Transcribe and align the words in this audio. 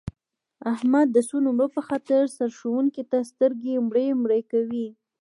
د 0.03 0.03
احمد 0.75 1.07
د 1.11 1.17
څو 1.27 1.37
نمرو 1.45 1.73
په 1.75 1.81
خاطر 1.87 2.21
سرښوونکي 2.35 3.03
ته 3.11 3.17
سترګې 3.31 3.73
مړې 3.87 4.07
مړې 4.23 4.41
کوي. 4.51 4.87